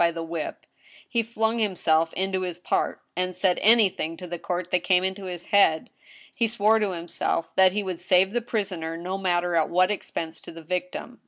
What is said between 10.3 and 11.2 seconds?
to the victim.